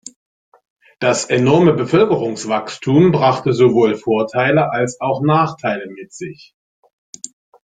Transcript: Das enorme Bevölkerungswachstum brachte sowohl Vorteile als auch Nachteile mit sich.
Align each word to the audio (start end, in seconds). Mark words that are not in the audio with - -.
Das 0.97 1.25
enorme 1.25 1.73
Bevölkerungswachstum 1.73 3.11
brachte 3.11 3.53
sowohl 3.53 3.93
Vorteile 3.95 4.71
als 4.71 4.99
auch 4.99 5.21
Nachteile 5.21 5.87
mit 5.91 6.11
sich. 6.11 6.55